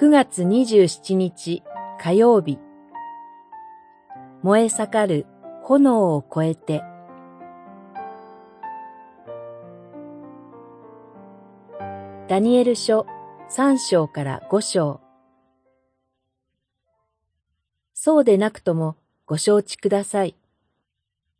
[0.00, 1.64] 9月27日
[2.00, 2.60] 火曜日
[4.44, 5.26] 燃え盛る
[5.64, 6.84] 炎を越えて
[12.28, 13.06] ダニエル書
[13.50, 15.00] 3章から5章
[17.92, 18.94] そうでなくとも
[19.26, 20.36] ご承知ください。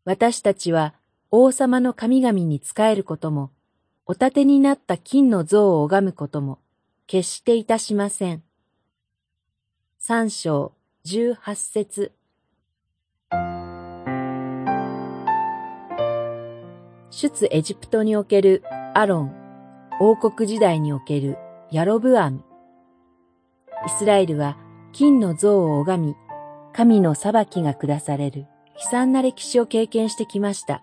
[0.04, 0.94] 私たちは
[1.30, 3.52] 王様の神々に仕えることも、
[4.06, 6.58] お立てになった金の像を拝むことも、
[7.06, 8.42] 決していたしません。
[10.10, 10.72] 三章
[11.04, 12.12] 十八節
[17.10, 18.62] 出エジプトにおける
[18.94, 19.34] アロン、
[20.00, 21.36] 王国時代における
[21.70, 22.42] ヤロブアム。
[23.84, 24.56] イスラエルは
[24.94, 26.16] 金の像を拝み、
[26.72, 28.46] 神の裁きが下される
[28.82, 30.82] 悲惨な歴史を経験してきました。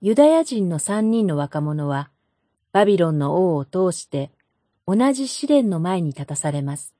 [0.00, 2.08] ユダヤ人の三人の若者は、
[2.70, 4.30] バビロンの王を通して
[4.86, 6.94] 同じ試練の前に立たされます。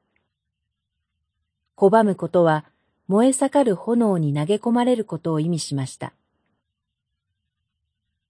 [1.78, 2.64] 拒むことは
[3.06, 6.12] 燃え盛る炎に投げ込まれることを意味しました。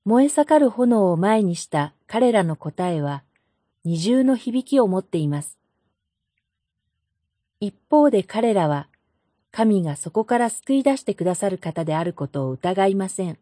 [0.04, 3.22] 燃え盛る炎を前にした彼らの答えは
[3.84, 5.58] 二重の響きを持っています。
[7.58, 8.88] 一方で彼らは
[9.50, 13.38] 神がそこから救い出してくださる方であることを疑いません。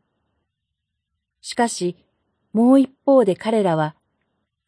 [1.41, 1.97] しかし、
[2.53, 3.97] もう一方で彼らは、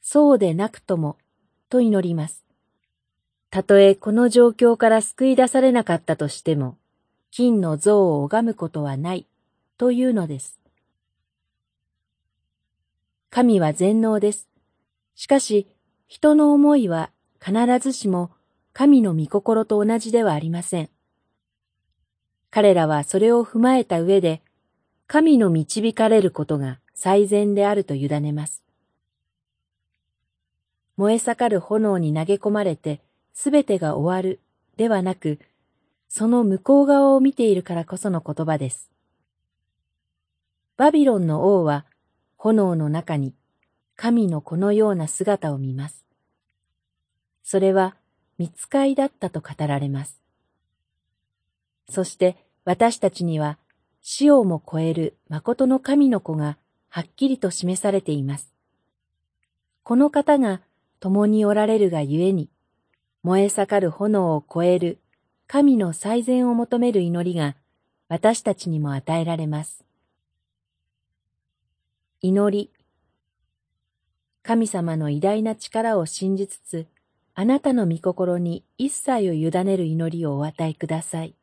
[0.00, 1.16] そうでなくとも、
[1.68, 2.47] と祈ります。
[3.50, 6.76] たとえこの状況から救い出されなかったとしても、
[7.30, 9.26] 金の像を拝むことはない、
[9.78, 10.58] というのです。
[13.30, 14.48] 神は全能です。
[15.14, 15.66] しかし、
[16.06, 17.10] 人の思いは
[17.44, 18.30] 必ずしも
[18.72, 20.90] 神の御心と同じではありません。
[22.50, 24.42] 彼らはそれを踏まえた上で、
[25.06, 28.62] 神の導かれることが最善であると委ねます。
[30.96, 33.00] 燃え盛る炎に投げ込まれて
[33.40, 34.40] すべてが終わる
[34.76, 35.38] ではなく、
[36.08, 38.90] その向こう側を見ているからこその言葉です。
[40.76, 41.86] バビロンの王は
[42.36, 43.36] 炎の中に
[43.94, 46.04] 神のこのような姿を見ます。
[47.44, 47.94] それは
[48.38, 50.20] 見つかいだったと語られます。
[51.88, 53.56] そして私たちには
[54.02, 58.52] 死をも超える誠の神の子がはっきりと示されています。
[59.84, 60.60] この方が
[60.98, 62.50] 共におられるがゆえに、
[63.22, 64.98] 燃え盛る炎を超える
[65.46, 67.56] 神の最善を求める祈りが
[68.08, 69.84] 私たちにも与えられます。
[72.20, 72.70] 祈り。
[74.42, 76.86] 神様の偉大な力を信じつつ、
[77.34, 81.34] あなたの御心に一切を委ねる祈りをお与えください。